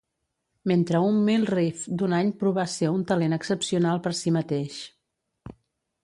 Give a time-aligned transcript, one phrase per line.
[0.69, 4.79] Mentre un Mill Reef d'un any provà ser un talent excepcional per si mateix.